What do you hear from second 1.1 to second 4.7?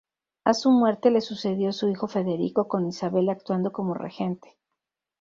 le sucedió su hijo Federico, con Isabel actuando como regente.